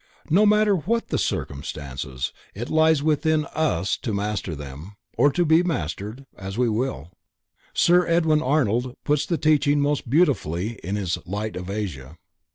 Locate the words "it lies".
2.55-3.03